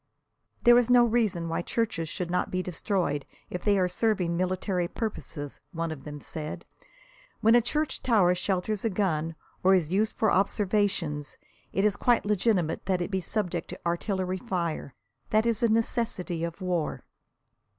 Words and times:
"There 0.63 0.79
is 0.79 0.89
no 0.89 1.05
reason 1.05 1.47
why 1.47 1.61
churches 1.61 2.09
should 2.09 2.31
not 2.31 2.49
be 2.49 2.63
destroyed 2.63 3.23
if 3.51 3.63
they 3.63 3.77
are 3.77 3.87
serving 3.87 4.35
military 4.35 4.87
purposes," 4.87 5.59
one 5.73 5.91
of 5.91 6.05
them 6.05 6.19
said. 6.19 6.65
"When 7.41 7.53
a 7.53 7.61
church 7.61 8.01
tower 8.01 8.33
shelters 8.33 8.83
a 8.83 8.89
gun, 8.89 9.35
or 9.61 9.75
is 9.75 9.91
used 9.91 10.15
for 10.17 10.31
observations, 10.31 11.37
it 11.71 11.85
is 11.85 11.95
quite 11.97 12.25
legitimate 12.25 12.87
that 12.87 12.99
it 13.01 13.11
be 13.11 13.21
subject 13.21 13.67
to 13.67 13.79
artillery 13.85 14.39
fire. 14.39 14.95
That 15.29 15.45
is 15.45 15.61
a 15.61 15.69
necessity 15.69 16.43
of 16.43 16.61
war." 16.61 17.03